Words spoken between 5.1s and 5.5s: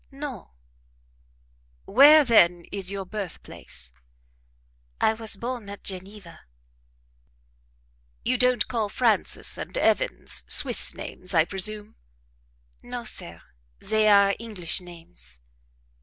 was